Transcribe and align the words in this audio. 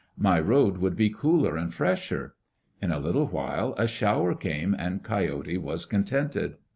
My 0.17 0.39
road 0.39 0.77
would 0.79 0.95
be 0.95 1.11
cooler 1.13 1.55
and 1.55 1.71
fresher." 1.71 2.33
In 2.81 2.89
a 2.91 2.97
little 2.97 3.27
while 3.27 3.75
a 3.77 3.87
shower 3.87 4.33
came 4.33 4.73
and 4.73 5.03
Coyote 5.03 5.59
was 5.59 5.85
contented. 5.85 6.55